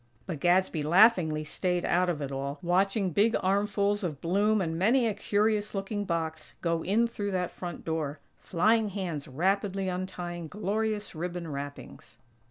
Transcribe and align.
But 0.25 0.39
Gadsby 0.39 0.81
laughingly 0.81 1.43
staid 1.43 1.85
out 1.85 2.09
of 2.09 2.23
it 2.23 2.31
all, 2.31 2.57
watching 2.63 3.11
big 3.11 3.35
armfuls 3.39 4.03
of 4.03 4.19
bloom 4.19 4.59
and 4.59 4.75
many 4.75 5.05
a 5.05 5.13
curious 5.13 5.75
looking 5.75 6.05
box 6.05 6.55
go 6.61 6.81
in 6.83 7.05
through 7.05 7.29
that 7.33 7.51
front 7.51 7.85
door; 7.85 8.17
flying 8.39 8.89
hands 8.89 9.27
rapidly 9.27 9.89
untying 9.89 10.47
glorious 10.47 11.13
ribbon 11.13 11.47
wrappings. 11.51 12.17